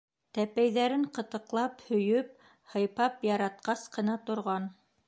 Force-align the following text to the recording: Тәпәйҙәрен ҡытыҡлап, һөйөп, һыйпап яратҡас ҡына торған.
Тәпәйҙәрен 0.35 1.03
ҡытыҡлап, 1.17 1.85
һөйөп, 1.91 2.33
һыйпап 2.73 3.25
яратҡас 3.31 3.89
ҡына 3.99 4.23
торған. 4.33 4.73